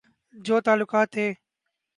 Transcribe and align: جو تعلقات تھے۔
جو 0.33 0.55
تعلقات 0.65 1.07
تھے۔ 1.13 1.27